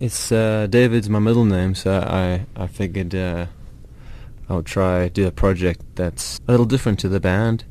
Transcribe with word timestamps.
it's 0.00 0.30
uh, 0.32 0.66
David's 0.68 1.08
my 1.08 1.18
middle 1.18 1.44
name, 1.44 1.74
so 1.74 2.00
I 2.00 2.46
I 2.56 2.66
figured 2.66 3.14
uh, 3.14 3.46
I'll 4.48 4.62
try 4.62 5.08
do 5.08 5.26
a 5.26 5.30
project 5.30 5.80
that's 5.94 6.40
a 6.46 6.50
little 6.52 6.66
different 6.66 6.98
to 7.00 7.08
the 7.08 7.20
band, 7.20 7.64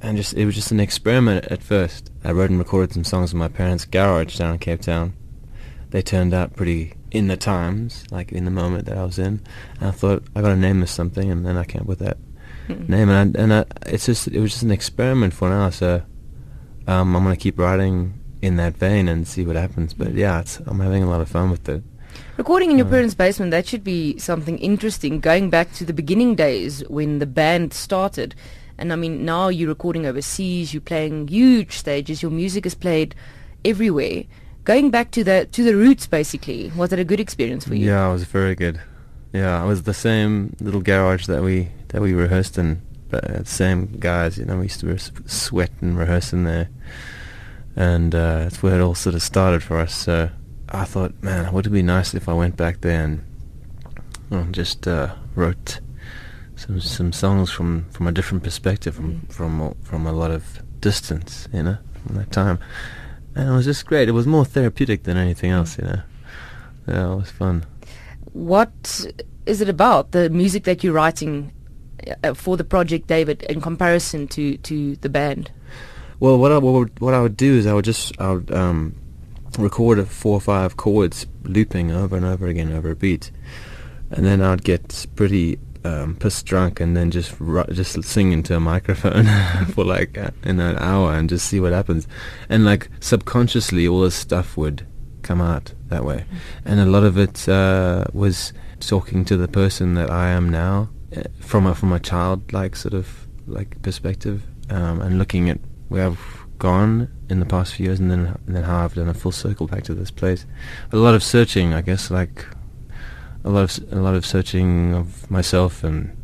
and 0.00 0.16
just 0.16 0.34
it 0.34 0.44
was 0.46 0.54
just 0.54 0.70
an 0.70 0.80
experiment 0.80 1.46
at 1.46 1.62
first. 1.62 2.10
I 2.24 2.32
wrote 2.32 2.50
and 2.50 2.58
recorded 2.58 2.92
some 2.94 3.04
songs 3.04 3.32
in 3.32 3.38
my 3.38 3.48
parents' 3.48 3.84
garage 3.84 4.36
down 4.38 4.54
in 4.54 4.58
Cape 4.58 4.80
Town. 4.82 5.14
They 5.90 6.02
turned 6.02 6.34
out 6.34 6.54
pretty 6.54 6.94
in 7.10 7.28
the 7.28 7.36
times, 7.36 8.04
like 8.10 8.30
in 8.30 8.44
the 8.44 8.50
moment 8.50 8.84
that 8.84 8.98
I 8.98 9.04
was 9.04 9.18
in. 9.18 9.40
And 9.80 9.88
I 9.88 9.90
thought 9.90 10.22
I 10.36 10.42
got 10.42 10.50
to 10.50 10.56
name 10.56 10.80
this 10.80 10.90
something, 10.90 11.30
and 11.30 11.46
then 11.46 11.56
I 11.56 11.64
came 11.64 11.82
up 11.82 11.88
with 11.88 12.00
that 12.00 12.18
Mm. 12.68 12.86
name. 12.86 13.08
And 13.08 13.36
I, 13.36 13.42
and 13.42 13.52
I, 13.54 13.64
it's 13.86 14.04
just 14.04 14.28
it 14.28 14.40
was 14.40 14.50
just 14.50 14.62
an 14.62 14.70
experiment 14.70 15.32
for 15.32 15.48
now. 15.48 15.70
So 15.70 16.02
um, 16.86 17.16
I'm 17.16 17.22
gonna 17.22 17.34
keep 17.36 17.58
writing 17.58 18.17
in 18.40 18.56
that 18.56 18.76
vein 18.76 19.08
and 19.08 19.26
see 19.26 19.44
what 19.44 19.56
happens. 19.56 19.94
But 19.94 20.14
yeah, 20.14 20.40
it's, 20.40 20.60
I'm 20.66 20.80
having 20.80 21.02
a 21.02 21.10
lot 21.10 21.20
of 21.20 21.28
fun 21.28 21.50
with 21.50 21.68
it. 21.68 21.82
Recording 22.36 22.70
in 22.70 22.78
your 22.78 22.86
Uh, 22.86 22.90
parents' 22.90 23.14
basement, 23.14 23.50
that 23.50 23.66
should 23.66 23.84
be 23.84 24.18
something 24.18 24.58
interesting. 24.58 25.20
Going 25.20 25.50
back 25.50 25.72
to 25.74 25.84
the 25.84 25.92
beginning 25.92 26.34
days 26.36 26.82
when 26.88 27.18
the 27.18 27.26
band 27.26 27.72
started, 27.72 28.34
and 28.78 28.92
I 28.92 28.96
mean 28.96 29.24
now 29.24 29.48
you're 29.48 29.68
recording 29.68 30.06
overseas, 30.06 30.72
you're 30.72 30.80
playing 30.80 31.28
huge 31.28 31.72
stages, 31.72 32.22
your 32.22 32.30
music 32.30 32.64
is 32.64 32.74
played 32.74 33.14
everywhere. 33.64 34.24
Going 34.64 34.90
back 34.90 35.10
to 35.12 35.24
the 35.24 35.48
to 35.50 35.64
the 35.64 35.74
roots, 35.74 36.06
basically, 36.06 36.70
was 36.76 36.92
it 36.92 36.98
a 36.98 37.04
good 37.04 37.20
experience 37.20 37.66
for 37.66 37.74
you? 37.74 37.86
Yeah, 37.86 38.08
it 38.08 38.12
was 38.12 38.24
very 38.24 38.54
good. 38.54 38.80
Yeah, 39.32 39.62
it 39.62 39.66
was 39.66 39.82
the 39.82 39.94
same 39.94 40.56
little 40.60 40.80
garage 40.80 41.26
that 41.26 41.42
we 41.42 41.70
that 41.88 42.00
we 42.00 42.12
rehearsed 42.12 42.58
in. 42.58 42.82
But 43.10 43.24
uh, 43.24 43.44
same 43.44 43.96
guys, 43.98 44.36
you 44.36 44.44
know, 44.44 44.58
we 44.58 44.64
used 44.64 44.80
to 44.80 44.98
sweat 45.26 45.70
and 45.80 45.98
rehearse 45.98 46.34
in 46.34 46.44
there, 46.44 46.68
and 47.78 48.12
uh, 48.14 48.38
that's 48.42 48.60
where 48.62 48.74
it 48.80 48.82
all 48.82 48.94
sort 48.96 49.14
of 49.14 49.22
started 49.22 49.62
for 49.62 49.78
us. 49.78 49.94
So 49.94 50.30
I 50.68 50.84
thought, 50.84 51.12
man, 51.22 51.52
would 51.52 51.66
it 51.66 51.70
be 51.70 51.82
nice 51.82 52.12
if 52.14 52.28
I 52.28 52.32
went 52.34 52.56
back 52.56 52.80
there 52.80 53.04
and 53.04 53.22
well, 54.30 54.46
just 54.50 54.86
uh, 54.88 55.14
wrote 55.36 55.80
some 56.56 56.80
some 56.80 57.12
songs 57.12 57.50
from, 57.50 57.86
from 57.90 58.06
a 58.08 58.12
different 58.12 58.42
perspective, 58.42 58.94
from 58.94 59.12
Mm. 59.12 59.32
from 59.32 59.60
a- 59.60 59.74
from 59.82 60.06
a 60.06 60.12
lot 60.12 60.30
of 60.30 60.42
distance, 60.80 61.48
you 61.52 61.62
know, 61.62 61.78
from 62.06 62.16
that 62.16 62.30
time. 62.32 62.58
And 63.34 63.48
it 63.48 63.52
was 63.52 63.64
just 63.66 63.86
great. 63.86 64.08
It 64.08 64.12
was 64.12 64.26
more 64.26 64.44
therapeutic 64.44 65.04
than 65.04 65.16
anything 65.16 65.50
else, 65.52 65.78
you 65.78 65.84
know. 65.84 66.00
Yeah, 66.88 67.12
it 67.12 67.16
was 67.16 67.30
fun. 67.30 67.64
What 68.32 69.06
is 69.46 69.60
it 69.60 69.68
about 69.68 70.10
the 70.12 70.28
music 70.30 70.64
that 70.64 70.82
you're 70.82 70.92
writing 71.02 71.52
uh, 72.24 72.34
for 72.34 72.56
the 72.56 72.64
project, 72.64 73.06
David, 73.06 73.42
in 73.48 73.60
comparison 73.60 74.26
to 74.28 74.42
to 74.68 74.96
the 75.00 75.08
band? 75.08 75.50
Well, 76.20 76.38
what 76.38 76.50
I 76.52 76.58
what, 76.58 76.72
would- 76.74 77.00
what 77.00 77.14
I 77.14 77.20
would 77.20 77.36
do 77.36 77.54
is 77.54 77.66
I 77.66 77.74
would 77.74 77.84
just 77.84 78.18
I 78.20 78.32
would 78.32 78.50
um, 78.52 78.94
record 79.58 79.98
a 79.98 80.04
four 80.04 80.34
or 80.34 80.40
five 80.40 80.76
chords 80.76 81.26
looping 81.44 81.90
over 81.92 82.16
and 82.16 82.24
over 82.26 82.46
again 82.46 82.72
over 82.72 82.90
a 82.90 82.96
beat, 82.96 83.30
and 84.10 84.26
then 84.26 84.40
I'd 84.42 84.64
get 84.64 85.06
pretty 85.14 85.58
um, 85.84 86.16
pissed 86.16 86.44
drunk 86.46 86.80
and 86.80 86.96
then 86.96 87.10
just 87.12 87.34
just 87.72 88.02
sing 88.02 88.32
into 88.32 88.56
a 88.56 88.60
microphone 88.60 89.26
for 89.74 89.84
like 89.84 90.18
uh, 90.18 90.30
in 90.42 90.58
an 90.60 90.76
hour 90.78 91.12
and 91.14 91.28
just 91.28 91.46
see 91.46 91.60
what 91.60 91.72
happens, 91.72 92.08
and 92.48 92.64
like 92.64 92.90
subconsciously 93.00 93.86
all 93.86 94.00
this 94.00 94.16
stuff 94.16 94.56
would 94.56 94.86
come 95.22 95.40
out 95.40 95.72
that 95.88 96.04
way, 96.04 96.24
and 96.64 96.80
a 96.80 96.86
lot 96.86 97.04
of 97.04 97.16
it 97.16 97.48
uh, 97.48 98.04
was 98.12 98.52
talking 98.80 99.24
to 99.24 99.36
the 99.36 99.48
person 99.48 99.94
that 99.94 100.10
I 100.10 100.30
am 100.30 100.48
now 100.48 100.88
uh, 101.16 101.22
from 101.38 101.64
a 101.66 101.74
from 101.76 101.92
a 101.92 102.00
childlike 102.00 102.74
sort 102.74 102.94
of 102.94 103.28
like 103.46 103.80
perspective, 103.82 104.42
um, 104.68 105.00
and 105.00 105.16
looking 105.18 105.48
at 105.48 105.58
where 105.88 106.06
I've 106.06 106.44
gone 106.58 107.08
in 107.28 107.40
the 107.40 107.46
past 107.46 107.74
few 107.74 107.86
years, 107.86 108.00
and 108.00 108.10
then 108.10 108.38
and 108.46 108.56
then 108.56 108.64
how 108.64 108.84
I've 108.84 108.94
done 108.94 109.08
a 109.08 109.14
full 109.14 109.32
circle 109.32 109.66
back 109.66 109.84
to 109.84 109.94
this 109.94 110.10
place. 110.10 110.46
A 110.92 110.96
lot 110.96 111.14
of 111.14 111.22
searching, 111.22 111.72
I 111.74 111.80
guess, 111.80 112.10
like 112.10 112.46
a 113.44 113.50
lot 113.50 113.64
of 113.64 113.92
a 113.92 114.00
lot 114.00 114.14
of 114.14 114.26
searching 114.26 114.94
of 114.94 115.30
myself 115.30 115.84
and 115.84 116.16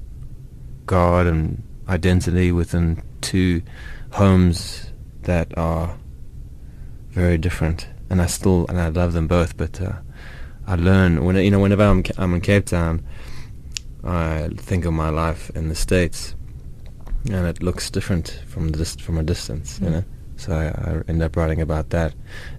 God 0.87 1.27
and 1.27 1.63
identity 1.89 2.53
within 2.53 3.03
two 3.21 3.63
homes 4.13 4.93
that 5.23 5.57
are 5.57 5.97
very 7.11 7.39
different, 7.39 7.89
and 8.11 8.21
I 8.21 8.27
still 8.27 8.67
and 8.69 8.81
I 8.81 8.89
love 8.89 9.13
them 9.13 9.29
both, 9.29 9.57
but 9.57 9.81
uh, 9.81 9.95
I 10.67 10.77
learn 10.77 11.25
when 11.25 11.37
you 11.37 11.51
know 11.51 11.61
whenever 11.61 11.85
I'm 11.85 12.03
I'm 12.19 12.35
in 12.35 12.41
Cape 12.41 12.67
Town, 12.67 13.05
I 14.03 14.51
think 14.57 14.85
of 14.85 14.93
my 14.93 15.11
life 15.11 15.51
in 15.55 15.69
the 15.69 15.75
states, 15.75 16.35
and 17.27 17.47
it 17.47 17.63
looks 17.63 17.91
different 17.91 18.41
from 18.47 18.69
the 18.71 18.79
dist- 18.79 19.03
from 19.03 19.19
a 19.19 19.23
distance, 19.23 19.79
you 19.81 19.89
Mm. 19.89 19.93
know. 19.93 20.05
So 20.37 20.53
I, 20.53 20.65
I 20.67 21.03
end 21.09 21.23
up 21.23 21.37
writing 21.37 21.61
about 21.61 21.91
that, 21.91 22.13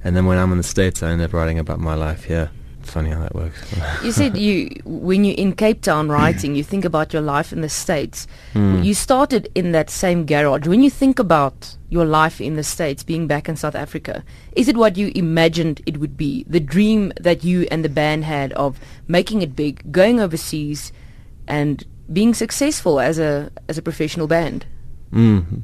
and 0.04 0.16
then 0.16 0.26
when 0.26 0.38
I'm 0.38 0.52
in 0.52 0.58
the 0.58 0.64
states, 0.64 1.04
I 1.04 1.12
end 1.12 1.22
up 1.22 1.34
writing 1.34 1.60
about 1.60 1.80
my 1.80 1.94
life 1.94 2.24
here. 2.24 2.50
It's 2.82 2.92
funny 2.94 3.10
how 3.10 3.20
that 3.22 3.34
works. 3.36 3.60
You 4.04 4.12
said 4.12 4.38
you 4.38 4.70
when 4.86 5.26
you're 5.26 5.36
in 5.38 5.54
Cape 5.56 5.82
Town 5.82 6.08
writing, 6.10 6.56
you 6.56 6.64
think 6.64 6.86
about 6.86 7.12
your 7.14 7.22
life 7.24 7.52
in 7.52 7.62
the 7.62 7.70
states. 7.70 8.28
Hmm. 8.54 8.84
You 8.84 8.94
started 8.94 9.50
in 9.56 9.72
that 9.72 9.90
same 9.90 10.26
garage. 10.26 10.68
When 10.68 10.84
you 10.84 10.92
think 10.92 11.18
about 11.20 11.76
your 11.90 12.06
life 12.06 12.40
in 12.40 12.56
the 12.56 12.64
states, 12.64 13.04
being 13.04 13.26
back 13.28 13.50
in 13.50 13.56
South 13.56 13.76
Africa, 13.76 14.24
is 14.56 14.68
it 14.68 14.78
what 14.78 14.98
you 14.98 15.12
imagined 15.16 15.82
it 15.88 15.98
would 15.98 16.16
be? 16.16 16.46
The 16.48 16.60
dream 16.60 17.12
that 17.20 17.44
you 17.44 17.68
and 17.72 17.84
the 17.84 17.90
band 17.90 18.24
had 18.24 18.54
of 18.54 18.80
making 19.08 19.42
it 19.42 19.56
big, 19.56 19.92
going 19.92 20.20
overseas, 20.20 20.92
and 21.48 21.84
being 22.12 22.34
successful 22.34 23.00
as 23.00 23.20
a 23.20 23.52
as 23.68 23.78
a 23.78 23.82
professional 23.82 24.28
band. 24.28 24.66
Mm. 25.12 25.62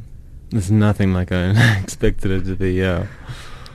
It's 0.52 0.70
nothing 0.70 1.14
like 1.14 1.32
I 1.32 1.80
expected 1.84 2.32
it 2.32 2.46
to 2.46 2.56
be. 2.56 2.74
Yeah. 2.74 3.08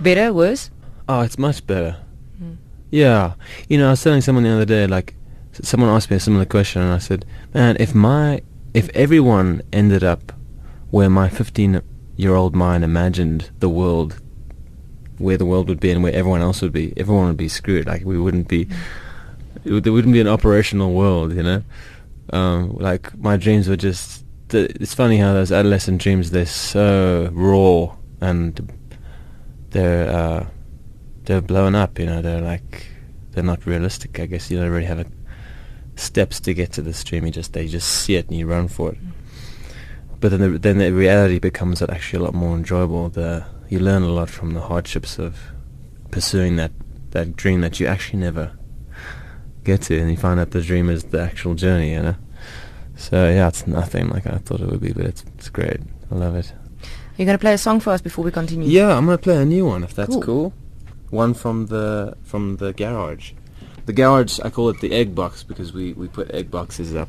Better, 0.00 0.32
worse? 0.32 0.71
Oh, 1.09 1.21
it's 1.22 1.38
much 1.38 1.66
better. 1.66 1.97
Mm. 2.43 2.56
Yeah. 2.91 3.34
You 3.69 3.78
know, 3.78 3.88
I 3.88 3.91
was 3.91 4.03
telling 4.03 4.21
someone 4.21 4.44
the 4.44 4.50
other 4.50 4.65
day, 4.65 4.87
like, 4.87 5.15
someone 5.53 5.88
asked 5.88 6.10
me 6.10 6.16
a 6.16 6.21
similar 6.21 6.44
question, 6.44 6.82
and 6.82 6.93
I 6.93 6.99
said, 6.99 7.25
man, 7.54 7.77
if 7.81 7.94
my, 7.94 8.43
if 8.75 8.91
everyone 8.91 9.62
ended 9.72 10.04
up 10.04 10.33
where 10.91 11.09
my 11.09 11.28
15-year-old 11.28 12.54
mind 12.54 12.84
imagined 12.84 13.50
the 13.60 13.71
world, 13.71 14.21
where 15.19 15.38
the 15.38 15.47
world 15.47 15.69
would 15.69 15.81
be 15.81 15.91
and 15.91 16.03
where 16.03 16.12
everyone 16.12 16.43
else 16.43 16.60
would 16.60 16.72
be, 16.72 16.93
everyone 16.98 17.28
would 17.28 17.37
be 17.38 17.48
screwed. 17.48 17.87
Like, 17.87 18.04
we 18.04 18.19
wouldn't 18.19 18.48
be, 18.48 18.69
it 19.65 19.84
there 19.84 19.93
wouldn't 19.93 20.12
be 20.12 20.21
an 20.21 20.28
operational 20.28 20.93
world, 20.93 21.33
you 21.33 21.43
know? 21.43 21.62
Um, 22.32 22.76
like, 22.76 23.16
my 23.19 23.37
dreams 23.37 23.69
were 23.69 23.76
just, 23.76 24.25
the, 24.48 24.64
it's 24.81 24.94
funny 24.94 25.19
how 25.19 25.32
those 25.32 25.53
adolescent 25.53 26.00
dreams, 26.03 26.31
they're 26.31 26.47
so 26.47 27.31
raw 27.32 27.97
and 28.20 28.72
they're, 29.70 30.09
uh, 30.09 30.47
they're 31.25 31.41
blown 31.41 31.75
up, 31.75 31.98
you 31.98 32.06
know, 32.06 32.22
they're 32.22 32.41
like, 32.41 32.86
they're 33.32 33.44
not 33.44 33.66
realistic, 33.66 34.19
I 34.19 34.26
guess. 34.26 34.50
You 34.50 34.59
don't 34.59 34.70
really 34.70 34.86
have 34.86 35.00
a, 35.00 35.06
steps 35.97 36.41
to 36.41 36.54
get 36.54 36.72
to 36.72 36.82
this 36.82 37.03
dream, 37.04 37.26
you 37.26 37.32
just, 37.32 37.53
they 37.53 37.66
just 37.66 37.88
see 37.88 38.16
it 38.16 38.28
and 38.28 38.38
you 38.38 38.47
run 38.47 38.69
for 38.69 38.92
it. 38.92 38.98
But 40.20 40.31
then 40.31 40.41
the, 40.41 40.59
then 40.59 40.78
the 40.78 40.92
reality 40.92 41.38
becomes 41.38 41.82
actually 41.82 42.20
a 42.20 42.25
lot 42.25 42.34
more 42.34 42.56
enjoyable. 42.56 43.09
The, 43.09 43.44
you 43.69 43.78
learn 43.78 44.03
a 44.03 44.09
lot 44.09 44.31
from 44.31 44.54
the 44.54 44.62
hardships 44.62 45.19
of 45.19 45.38
pursuing 46.10 46.56
that, 46.56 46.72
that 47.10 47.36
dream 47.36 47.60
that 47.60 47.78
you 47.81 47.86
actually 47.86 48.20
never 48.20 48.56
get 49.66 49.82
to, 49.82 49.99
and 50.00 50.10
you 50.10 50.16
find 50.16 50.38
out 50.41 50.50
the 50.53 50.62
dream 50.62 50.88
is 50.91 51.04
the 51.04 51.21
actual 51.21 51.54
journey, 51.54 51.93
you 51.93 52.03
know. 52.03 52.16
So 52.97 53.16
yeah, 53.28 53.49
it's 53.49 53.66
nothing 53.66 54.09
like 54.09 54.27
I 54.27 54.38
thought 54.38 54.60
it 54.60 54.69
would 54.71 54.81
be, 54.81 54.93
but 54.93 55.04
it's 55.04 55.22
it's 55.37 55.49
great. 55.50 55.81
I 56.10 56.15
love 56.15 56.34
it. 56.37 56.53
You're 57.16 57.27
going 57.27 57.38
to 57.38 57.43
play 57.47 57.54
a 57.54 57.59
song 57.59 57.81
for 57.81 57.91
us 57.91 58.00
before 58.03 58.25
we 58.25 58.31
continue. 58.31 58.69
Yeah, 58.69 58.97
I'm 58.97 59.04
gonna 59.06 59.19
play 59.19 59.37
a 59.37 59.44
new 59.44 59.65
one 59.66 59.82
if 59.84 59.94
that's 59.94 60.12
Cool. 60.15 60.22
cool. 60.22 60.53
One 61.10 61.34
from 61.34 61.66
the 61.66 62.16
from 62.22 62.56
the 62.56 62.72
garage. 62.72 63.32
The 63.87 63.93
garage, 63.93 64.41
I 64.44 64.50
call 64.50 64.69
it 64.71 64.81
the 64.81 64.93
egg 64.93 65.15
box 65.15 65.43
because 65.44 65.72
we 65.72 65.93
we 65.94 66.09
put 66.09 66.31
egg 66.33 66.50
boxes 66.50 66.94
up. 66.94 67.09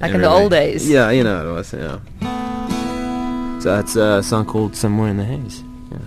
Like 0.00 0.14
in 0.14 0.20
the 0.22 0.28
old 0.30 0.50
days. 0.50 0.88
Yeah, 0.88 1.10
you 1.10 1.22
know 1.24 1.50
it 1.50 1.52
was. 1.54 1.72
Yeah. 1.72 1.98
So 3.60 3.74
that's 3.76 3.96
a 3.96 4.22
song 4.22 4.44
called 4.44 4.74
"Somewhere 4.76 5.08
in 5.08 5.16
the 5.16 5.24
Haze." 5.24 5.62
Yeah. 5.92 5.98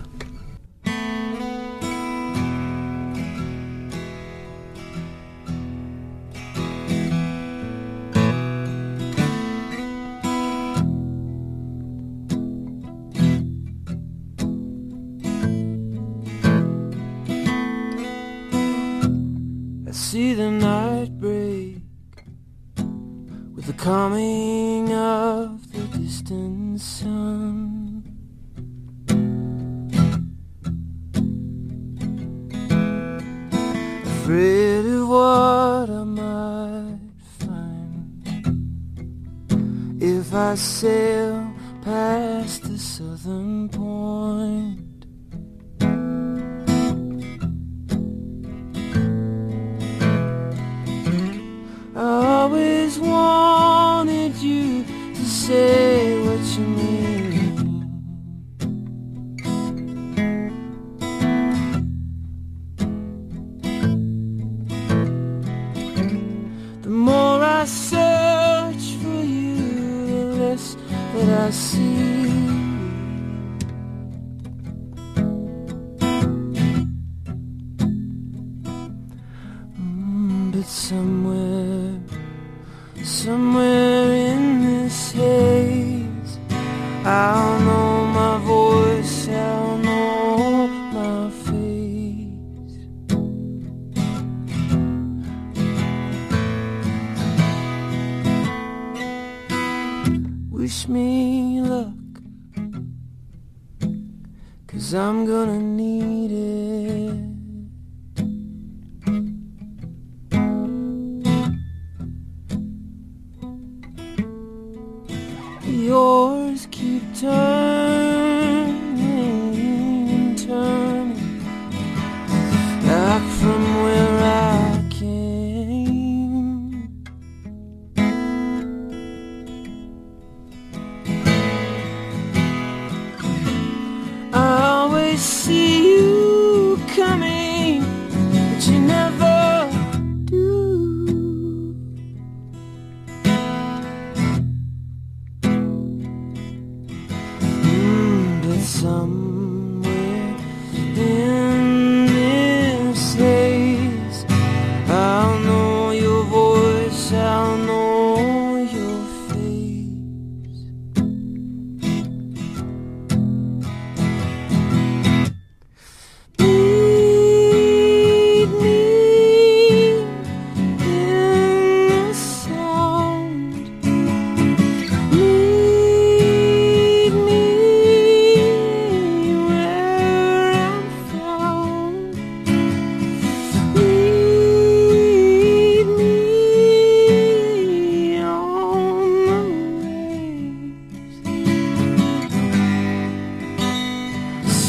afraid 34.28 34.84
of 34.84 35.08
what 35.08 35.88
I 35.88 36.04
might 36.04 37.00
find 37.38 38.12
if 40.02 40.34
I 40.34 40.54
sail 40.54 41.50
past 41.82 42.64
the 42.64 42.78
southern 42.78 43.70
point. 43.70 45.06
I 51.96 52.42
always 52.42 52.98
wanted 52.98 54.34
you 54.36 54.84
to 55.14 55.24
say 55.24 55.87
somewhere 83.28 84.10
in 84.32 84.42
this 84.64 85.12
haze, 85.12 86.32
I'll 87.04 87.60
know 87.60 88.06
my 88.20 88.38
voice, 88.54 89.28
I'll 89.28 89.76
know 89.76 90.66
my 90.96 91.28
face. 91.44 92.76
Wish 100.50 100.88
me 100.88 101.60
luck, 101.60 102.12
cause 104.68 104.94
I'm 104.94 105.26
gonna 105.26 105.58
need 105.58 106.30
it. 106.32 106.67
Keep 117.20 117.57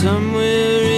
Somewhere 0.01 0.88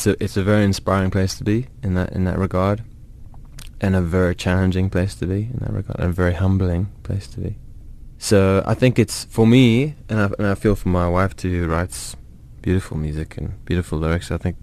It's 0.00 0.06
a 0.06 0.24
it's 0.24 0.36
a 0.38 0.42
very 0.42 0.64
inspiring 0.64 1.10
place 1.10 1.34
to 1.34 1.44
be 1.44 1.66
in 1.82 1.92
that 1.92 2.14
in 2.14 2.24
that 2.24 2.38
regard, 2.38 2.82
and 3.82 3.94
a 3.94 4.00
very 4.00 4.34
challenging 4.34 4.88
place 4.88 5.14
to 5.16 5.26
be 5.26 5.50
in 5.52 5.58
that 5.60 5.74
regard, 5.74 6.00
and 6.00 6.08
a 6.08 6.12
very 6.14 6.32
humbling 6.32 6.90
place 7.02 7.26
to 7.26 7.40
be. 7.40 7.58
So 8.16 8.62
I 8.64 8.72
think 8.72 8.98
it's 8.98 9.24
for 9.26 9.46
me, 9.46 9.96
and 10.08 10.18
I, 10.18 10.30
and 10.38 10.46
I 10.46 10.54
feel 10.54 10.74
for 10.74 10.88
my 10.88 11.06
wife 11.06 11.36
too, 11.36 11.50
who 11.50 11.66
writes 11.68 12.16
beautiful 12.62 12.96
music 12.96 13.36
and 13.36 13.62
beautiful 13.66 13.98
lyrics. 13.98 14.30
I 14.30 14.38
think 14.38 14.56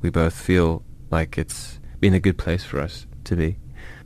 we 0.00 0.08
both 0.08 0.34
feel 0.34 0.82
like 1.10 1.36
it's 1.36 1.78
been 2.00 2.14
a 2.14 2.20
good 2.20 2.38
place 2.38 2.64
for 2.64 2.80
us 2.80 3.06
to 3.24 3.36
be, 3.36 3.58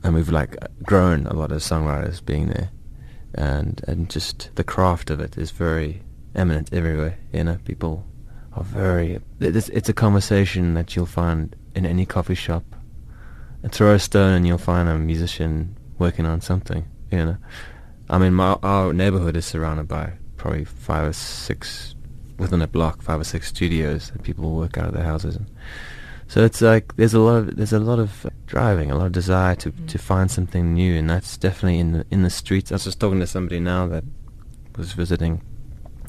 and 0.03 0.13
we've 0.13 0.27
like 0.27 0.57
grown 0.83 1.27
a 1.27 1.33
lot 1.33 1.53
as 1.53 1.63
songwriters 1.63 2.19
being 2.25 2.47
there, 2.47 2.71
and 3.33 3.81
and 3.87 4.09
just 4.09 4.49
the 4.55 4.65
craft 4.65 5.09
of 5.09 5.21
it 5.21 5.37
is 5.37 5.51
very 5.51 6.03
eminent 6.35 6.73
everywhere. 6.73 7.19
You 7.31 7.45
know, 7.45 7.57
people 7.63 8.05
are 8.55 8.63
very. 8.63 9.19
It's, 9.39 9.69
it's 9.69 9.89
a 9.89 9.93
conversation 9.93 10.73
that 10.73 10.95
you'll 10.95 11.05
find 11.05 11.55
in 11.75 11.85
any 11.85 12.05
coffee 12.05 12.35
shop. 12.35 12.63
And 13.61 13.71
throw 13.71 13.93
a 13.93 13.99
stone 13.99 14.33
and 14.33 14.45
you'll 14.45 14.57
find 14.57 14.89
a 14.89 14.97
musician 14.97 15.77
working 15.97 16.25
on 16.25 16.41
something. 16.41 16.85
You 17.11 17.25
know. 17.25 17.37
I 18.09 18.17
mean, 18.17 18.33
my, 18.33 18.57
our 18.61 18.91
neighborhood 18.93 19.37
is 19.37 19.45
surrounded 19.45 19.87
by 19.87 20.13
probably 20.35 20.65
five 20.65 21.07
or 21.07 21.13
six, 21.13 21.95
within 22.37 22.61
a 22.61 22.67
block, 22.67 23.01
five 23.01 23.19
or 23.21 23.23
six 23.23 23.47
studios 23.47 24.11
that 24.11 24.23
people 24.23 24.51
work 24.55 24.77
out 24.77 24.87
of 24.87 24.93
their 24.93 25.05
houses. 25.05 25.37
And 25.37 25.49
so 26.27 26.43
it's 26.43 26.61
like 26.61 26.95
there's 26.95 27.13
a 27.13 27.19
lot 27.19 27.35
of 27.37 27.55
there's 27.55 27.73
a 27.73 27.79
lot 27.79 27.99
of 27.99 28.27
driving, 28.45 28.91
a 28.91 28.97
lot 28.97 29.05
of 29.05 29.11
desire 29.11 29.55
to 29.55 29.71
mm. 29.71 29.87
to 29.87 29.97
find 29.97 30.29
something 30.29 30.73
new, 30.73 30.97
and 30.97 31.09
that's 31.09 31.37
definitely 31.37 31.79
in 31.79 31.93
the 31.93 32.05
in 32.11 32.23
the 32.23 32.29
streets. 32.29 32.71
I 32.71 32.75
was 32.75 32.83
just 32.85 32.99
talking 32.99 33.19
to 33.19 33.27
somebody 33.27 33.59
now 33.59 33.87
that 33.87 34.03
was 34.75 34.93
visiting 34.93 35.41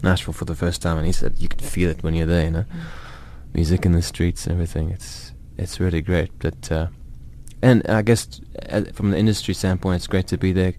Nashville 0.05 0.35
for 0.35 0.45
the 0.45 0.55
first 0.55 0.83
time, 0.83 0.99
and 0.99 1.07
he 1.07 1.13
said 1.13 1.35
you 1.39 1.49
can 1.49 1.59
feel 1.59 1.91
it 1.91 2.03
when 2.03 2.15
you're 2.15 2.27
there. 2.27 2.45
You 2.45 2.51
know, 2.51 2.65
music 3.53 3.85
in 3.87 3.93
the 3.93 4.03
streets 4.03 4.47
and 4.47 4.53
everything. 4.53 4.91
It's 4.91 5.33
it's 5.57 5.81
really 5.81 6.03
great. 6.03 6.31
But 6.39 6.71
uh, 6.71 6.89
and 7.63 7.87
I 7.89 8.03
guess 8.03 8.41
uh, 8.69 8.83
from 8.93 9.11
the 9.11 9.19
industry 9.19 9.55
standpoint, 9.55 9.97
it's 9.97 10.07
great 10.07 10.27
to 10.29 10.39
be 10.39 10.53
there 10.53 10.75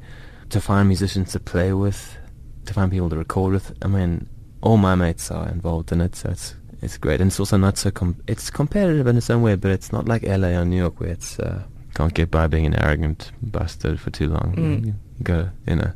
to 0.50 0.62
find 0.62 0.88
musicians 0.88 1.32
to 1.32 1.40
play 1.40 1.74
with, 1.74 2.18
to 2.66 2.74
find 2.74 2.92
people 2.92 3.10
to 3.10 3.18
record 3.18 3.54
with. 3.54 3.76
I 3.82 3.88
mean, 3.88 4.30
all 4.62 4.78
my 4.78 4.96
mates 4.96 5.32
are 5.32 5.50
involved 5.50 5.92
in 5.92 6.02
it, 6.02 6.16
so 6.16 6.30
it's 6.30 6.56
it's 6.82 6.98
great. 6.98 7.22
And 7.22 7.30
it's 7.30 7.40
also 7.40 7.58
not 7.58 7.78
so 7.78 7.92
com- 7.92 8.22
it's 8.28 8.50
competitive 8.50 9.08
in 9.08 9.18
its 9.18 9.30
own 9.30 9.42
way, 9.42 9.56
but 9.56 9.72
it's 9.72 9.92
not 9.92 10.08
like 10.08 10.24
LA 10.24 10.50
or 10.50 10.66
New 10.66 10.78
York 10.78 11.00
where 11.00 11.10
it's 11.10 11.40
uh, 11.40 11.64
can't 11.96 12.14
get 12.14 12.30
by 12.30 12.48
being 12.48 12.66
an 12.66 12.76
arrogant 12.76 13.32
bastard 13.42 14.00
for 14.00 14.12
too 14.12 14.30
long. 14.30 14.54
Mm. 14.56 14.86
You, 14.86 14.88
you 14.88 14.96
go, 15.24 15.50
you 15.66 15.76
know. 15.78 15.92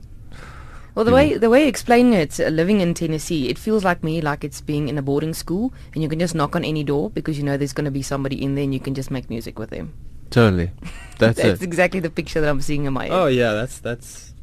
Well, 1.00 1.06
the 1.06 1.14
way 1.14 1.38
the 1.38 1.50
way 1.50 1.62
you 1.62 1.70
explain 1.70 2.12
it, 2.12 2.42
uh, 2.42 2.50
living 2.50 2.82
in 2.82 2.94
Tennessee, 2.94 3.48
it 3.48 3.58
feels 3.58 3.86
like 3.86 4.04
me 4.04 4.20
like 4.20 4.44
it's 4.44 4.60
being 4.60 4.90
in 4.90 4.98
a 4.98 5.02
boarding 5.02 5.34
school, 5.34 5.74
and 5.94 6.04
you 6.04 6.10
can 6.10 6.20
just 6.20 6.36
knock 6.36 6.58
on 6.58 6.66
any 6.66 6.84
door 6.84 7.10
because 7.10 7.38
you 7.38 7.44
know 7.46 7.56
there's 7.56 7.72
going 7.72 7.86
to 7.86 7.92
be 7.92 8.02
somebody 8.02 8.44
in 8.44 8.56
there, 8.56 8.66
and 8.66 8.74
you 8.74 8.82
can 8.82 8.94
just 8.94 9.10
make 9.10 9.30
music 9.30 9.58
with 9.58 9.70
them. 9.70 9.94
Totally, 10.30 10.72
that's, 11.18 11.42
That's 11.42 11.62
exactly 11.62 12.02
the 12.02 12.10
picture 12.10 12.42
that 12.42 12.50
I'm 12.50 12.60
seeing 12.60 12.84
in 12.84 12.92
my 12.92 13.06
head. 13.06 13.14
Oh 13.14 13.28
yeah, 13.28 13.54
that's 13.54 13.80
that's. 13.80 14.34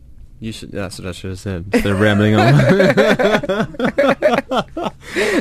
You 0.41 0.51
should. 0.51 0.73
That's 0.73 0.99
what 0.99 1.09
I 1.09 1.13
should 1.13 1.33
have 1.33 1.39
said 1.41 1.71
They're 1.73 1.95
rambling 1.95 2.37
on. 2.37 2.55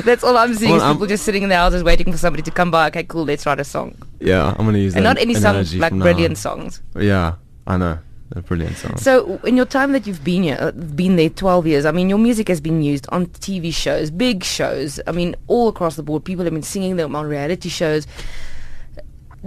That's 0.04 0.22
all 0.22 0.36
I'm 0.36 0.54
seeing 0.54 0.72
Well, 0.72 0.80
is 0.80 0.82
I'm- 0.84 0.96
people 0.96 1.06
just 1.06 1.24
sitting 1.24 1.42
in 1.42 1.48
their 1.48 1.58
houses 1.60 1.82
waiting 1.82 2.12
for 2.12 2.18
somebody 2.18 2.42
to 2.42 2.50
come 2.50 2.70
by. 2.70 2.88
Okay, 2.88 3.04
cool, 3.04 3.24
let's 3.24 3.46
write 3.46 3.60
a 3.60 3.64
song. 3.64 3.94
yeah, 4.20 4.54
I'm 4.58 4.66
gonna 4.66 4.76
use 4.76 4.94
and 4.94 5.06
that 5.06 5.14
not 5.16 5.22
any 5.22 5.34
songs, 5.34 5.74
like 5.74 5.94
brilliant 5.96 6.36
songs. 6.36 6.82
Yeah, 6.94 7.36
I 7.66 7.78
know. 7.78 8.00
They're 8.30 8.42
brilliant 8.42 8.76
song. 8.76 8.96
So, 8.96 9.36
in 9.44 9.56
your 9.56 9.66
time 9.66 9.92
that 9.92 10.06
you've 10.06 10.24
been 10.24 10.42
here, 10.42 10.58
uh, 10.60 10.72
been 10.72 11.14
there 11.16 11.28
12 11.28 11.66
years, 11.66 11.84
I 11.86 11.92
mean, 11.92 12.08
your 12.08 12.18
music 12.18 12.48
has 12.48 12.60
been 12.60 12.82
used 12.82 13.06
on 13.10 13.26
TV 13.26 13.72
shows, 13.72 14.10
big 14.10 14.42
shows. 14.42 14.98
I 15.06 15.12
mean, 15.12 15.36
all 15.46 15.68
across 15.68 15.94
the 15.96 16.02
board. 16.02 16.24
People 16.24 16.44
have 16.44 16.52
been 16.52 16.62
singing 16.62 16.96
them 16.96 17.14
on 17.14 17.26
reality 17.26 17.68
shows. 17.68 18.06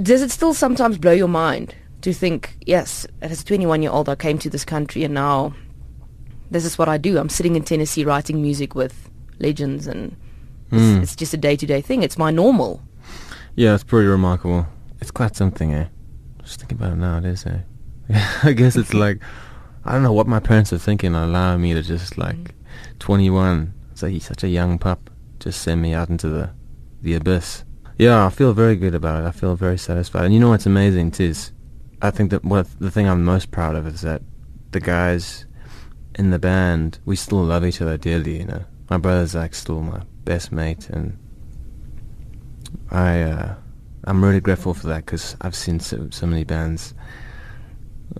Does 0.02 0.22
it 0.22 0.32
still 0.32 0.54
sometimes 0.54 0.98
blow 0.98 1.12
your 1.12 1.28
mind 1.28 1.76
to 2.02 2.14
think, 2.14 2.56
yes, 2.66 3.06
as 3.22 3.42
a 3.42 3.46
21 3.46 3.82
year 3.82 3.92
old, 3.92 4.08
I 4.08 4.16
came 4.16 4.38
to 4.40 4.50
this 4.50 4.64
country 4.64 5.04
and 5.04 5.14
now 5.14 5.54
this 6.52 6.64
is 6.64 6.78
what 6.78 6.88
I 6.88 6.98
do? 6.98 7.18
I'm 7.18 7.28
sitting 7.30 7.58
in 7.58 7.64
Tennessee 7.64 8.06
writing 8.06 8.42
music 8.42 8.76
with 8.76 9.10
legends 9.40 9.88
and 9.88 10.16
it's, 10.72 10.82
Mm. 10.82 11.02
it's 11.02 11.16
just 11.18 11.34
a 11.34 11.38
day 11.38 11.58
to 11.58 11.66
day 11.66 11.82
thing. 11.82 12.04
It's 12.04 12.18
my 12.18 12.32
normal. 12.32 12.82
Yeah, 13.56 13.74
it's 13.76 13.84
pretty 13.84 14.08
remarkable. 14.08 14.68
It's 15.02 15.12
quite 15.12 15.36
something, 15.36 15.74
eh? 15.74 15.88
Just 16.44 16.60
thinking 16.62 16.78
about 16.78 16.94
it 16.94 16.98
now, 16.98 17.18
it 17.18 17.26
is, 17.26 17.46
eh? 17.46 17.60
I 18.44 18.54
guess 18.54 18.76
it's 18.76 18.94
like, 18.94 19.22
I 19.86 19.94
don't 19.94 20.04
know 20.04 20.14
what 20.14 20.28
my 20.28 20.40
parents 20.40 20.74
are 20.74 20.78
thinking, 20.78 21.16
allowing 21.16 21.62
me 21.62 21.74
to 21.74 21.82
just 21.82 22.18
like, 22.18 22.56
21, 23.00 23.74
So 23.94 24.08
he's 24.08 24.26
such 24.26 24.44
a 24.44 24.48
young 24.48 24.78
pup 24.78 25.10
just 25.40 25.62
send 25.62 25.82
me 25.82 25.94
out 25.94 26.10
into 26.10 26.28
the 26.28 26.52
the 27.02 27.16
abyss. 27.16 27.64
Yeah, 27.98 28.26
I 28.26 28.30
feel 28.30 28.54
very 28.54 28.76
good 28.76 28.96
about 28.96 29.24
it. 29.24 29.28
I 29.28 29.32
feel 29.32 29.56
very 29.56 29.78
satisfied. 29.78 30.26
And 30.26 30.34
you 30.34 30.40
know 30.40 30.50
what's 30.50 30.66
amazing 30.66 31.12
too 31.12 31.26
is, 31.26 31.52
I 32.02 32.12
think 32.12 32.32
that 32.32 32.44
what 32.44 32.68
the 32.80 32.92
thing 32.92 33.08
I'm 33.08 33.24
most 33.24 33.52
proud 33.52 33.76
of 33.76 33.88
is 33.88 34.02
that 34.02 34.22
the 34.72 34.80
guys 34.80 35.46
in 36.16 36.32
the 36.32 36.40
band 36.40 37.00
we 37.06 37.16
still 37.16 37.44
love 37.44 37.66
each 37.66 37.82
other 37.82 37.98
dearly. 37.98 38.40
You 38.40 38.46
know, 38.46 38.66
my 38.90 38.98
brother's 38.98 39.36
like 39.36 39.54
still 39.54 39.82
my 39.82 40.02
best 40.26 40.52
mate, 40.52 40.90
and 40.90 41.18
I 42.92 43.22
uh, 43.22 43.56
I'm 44.04 44.24
really 44.24 44.42
grateful 44.42 44.74
for 44.74 44.88
that 44.88 45.06
because 45.06 45.38
I've 45.42 45.56
seen 45.56 45.80
so, 45.80 46.10
so 46.12 46.28
many 46.28 46.44
bands 46.44 46.94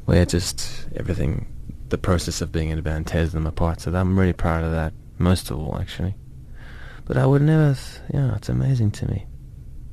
where 0.06 0.26
just 0.26 0.88
everything, 0.96 1.48
the 1.90 1.98
process 1.98 2.42
of 2.42 2.52
being 2.52 2.70
in 2.70 2.78
a 2.80 2.82
band 2.82 3.08
tears 3.08 3.32
them 3.32 3.46
apart. 3.48 3.82
So 3.82 3.94
I'm 3.94 4.18
really 4.18 4.34
proud 4.34 4.64
of 4.64 4.72
that, 4.72 4.94
most 5.18 5.50
of 5.52 5.58
all 5.60 5.78
actually. 5.80 6.16
But 7.06 7.18
I 7.18 7.26
would 7.26 7.42
never, 7.42 7.74
th- 7.74 8.02
yeah, 8.14 8.36
it's 8.36 8.50
amazing 8.50 8.92
to 8.92 9.08
me, 9.10 9.26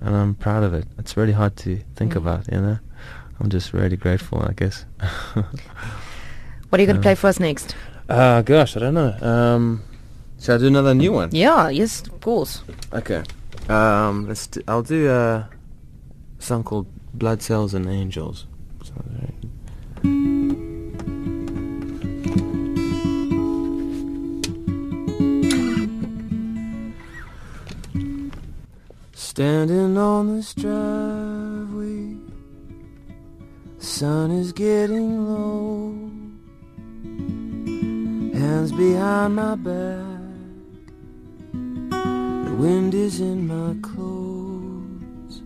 and 0.01 0.15
I'm 0.15 0.35
proud 0.35 0.63
of 0.65 0.75
it. 0.75 0.87
It's 0.99 1.17
really 1.17 1.33
hard 1.33 1.57
to 1.59 1.79
think 1.95 2.13
Mm. 2.13 2.17
about, 2.17 2.53
you 2.53 2.61
know. 2.61 2.79
I'm 3.41 3.49
just 3.51 3.73
really 3.73 3.97
grateful, 3.97 4.41
I 4.43 4.53
guess. 4.53 4.85
What 6.69 6.81
are 6.81 6.83
you 6.83 6.87
going 6.87 6.97
to 6.97 7.01
Yeah. 7.01 7.03
play 7.03 7.15
for 7.15 7.29
us 7.29 7.39
next? 7.41 7.75
uh, 8.09 8.43
gosh, 8.43 8.77
I 8.77 8.81
don't 8.81 8.95
know. 8.95 9.15
Um, 9.23 9.83
shall 10.41 10.57
I 10.57 10.59
do 10.59 10.67
another 10.67 10.95
new 10.95 11.13
one? 11.13 11.31
Yeah, 11.33 11.69
yes, 11.69 12.03
of 12.07 12.21
course. 12.21 12.63
Okay. 12.93 13.23
Um, 13.69 14.27
let's. 14.29 14.47
Do, 14.49 14.61
I'll 14.69 14.83
do 14.83 15.11
a 15.11 15.49
song 16.39 16.65
called 16.65 16.87
"Blood 17.15 17.41
Cells 17.43 17.73
and 17.75 17.87
Angels." 17.89 18.47
Standing 29.37 29.99
on 29.99 30.35
this 30.35 30.55
driveway, 30.55 32.17
the 33.79 33.85
sun 33.85 34.31
is 34.31 34.51
getting 34.51 35.29
low. 35.29 35.93
Hands 38.33 38.73
behind 38.73 39.37
my 39.37 39.55
back. 39.57 40.07
The 41.53 42.57
wind 42.59 42.95
is 42.95 43.21
in 43.21 43.47
my 43.47 43.77
clothes. 43.83 45.43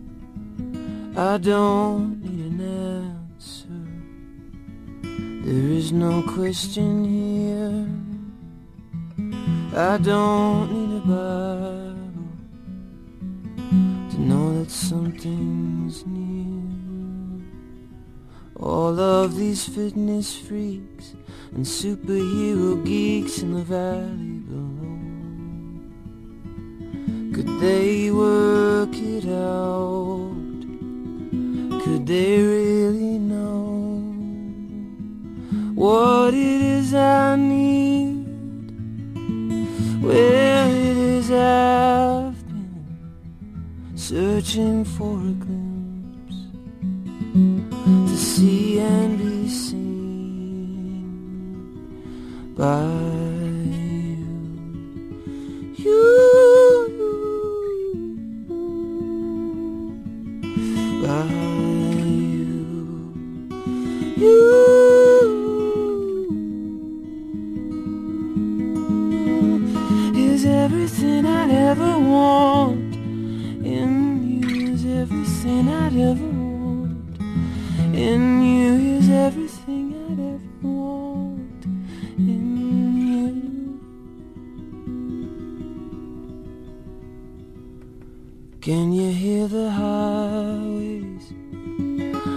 I 1.17 1.39
don't 1.39 2.23
need 2.23 2.47
an 2.47 2.61
answer. 3.41 3.83
There 5.45 5.73
is 5.73 5.91
no 5.91 6.23
question 6.29 7.05
here. 7.17 7.89
I 9.77 9.99
don't 9.99 10.71
need 10.71 11.03
a 11.03 11.09
know 11.09 11.80
that 14.71 14.77
something's 14.77 16.07
near. 16.07 17.43
All 18.57 19.01
of 19.01 19.37
these 19.37 19.69
fitness 19.69 20.37
freaks 20.37 21.15
and 21.53 21.65
superhero 21.65 22.85
geeks 22.85 23.39
in 23.43 23.55
the 23.55 23.63
valley 23.63 24.39
below. 24.49 25.01
Could 27.35 27.61
they 27.61 28.11
work 28.11 28.95
it 28.95 29.27
out? 29.29 30.63
Could 31.83 32.07
they 32.07 32.39
really 32.39 33.19
know 33.19 34.03
what 35.75 36.35
it 36.35 36.61
is 36.77 36.95
I 36.95 37.37
need? 37.37 38.00
Searching 44.11 44.85
for 44.85 45.21
a 45.21 45.35
glimpse 45.45 46.39
to 48.11 48.17
see 48.17 48.81
and 48.81 49.17
be 49.17 49.49
seen 49.49 51.07
by 52.57 52.90
Can 88.61 88.93
you 88.93 89.11
hear 89.11 89.49
the 89.49 89.71
highways 89.71 91.33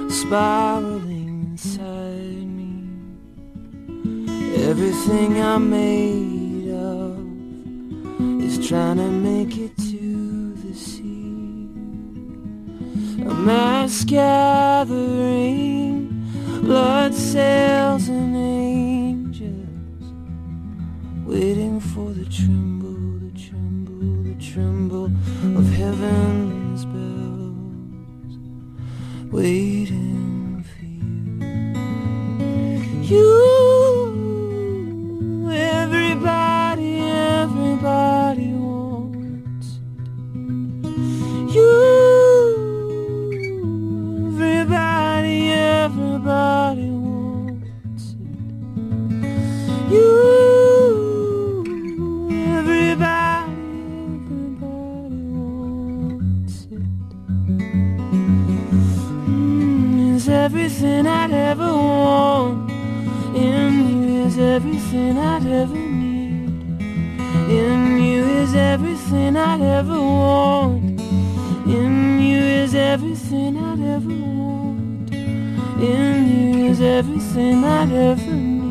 spiraling 0.07 1.49
inside 1.51 2.47
me? 2.47 2.87
Everything 4.55 5.41
I'm 5.41 5.69
made 5.69 6.69
of 6.71 7.19
is 8.41 8.65
trying 8.65 8.99
to 8.99 9.09
make 9.09 9.57
it 9.57 9.75
to 9.75 10.53
the 10.63 10.73
sea. 10.73 11.67
A 13.27 13.33
mass 13.33 14.05
gathering, 14.05 15.27
blood 16.61 17.13
cells 17.13 18.07
and 18.07 18.33
angels, 18.33 20.05
waiting 21.25 21.81
for 21.81 22.11
the 22.11 22.23
tremble, 22.23 23.19
the 23.19 23.31
tremble, 23.37 24.12
tremble 24.51 25.05
of 25.05 25.69
heaven's 25.73 26.83
bells, 26.85 28.37
waiting 29.31 30.63
for 30.63 30.85
you. 30.85 31.43
You, 33.03 33.31
everybody, 35.51 36.99
everybody 37.01 38.47
wants. 38.53 39.79
You, 41.55 41.71
everybody, 44.35 45.51
everybody 45.53 46.89
wants 46.89 47.12
ever 61.53 61.71
want. 61.71 62.71
In 63.35 63.87
you 63.87 64.25
is 64.25 64.39
everything 64.39 65.19
I'd 65.19 65.45
ever 65.45 65.75
need. 65.75 66.81
In 67.61 68.01
you 68.01 68.23
is 68.41 68.55
everything 68.55 69.37
I'd 69.37 69.61
ever 69.61 69.99
want. 69.99 70.99
In 71.67 72.19
you 72.19 72.39
is 72.63 72.73
everything 72.73 73.57
I'd 73.57 73.81
ever 73.95 74.15
want. 74.39 75.13
In 75.79 76.15
you 76.33 76.71
is 76.71 76.81
everything 76.81 77.63
I'd 77.63 77.91
ever 77.91 78.31
need. 78.31 78.62